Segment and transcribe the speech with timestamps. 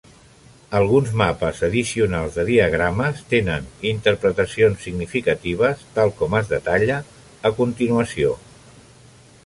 [0.77, 6.97] Alguns mapes addicionals de diagrames tenen interpretacions significatives, tal com es detalla
[7.51, 8.39] a continuació.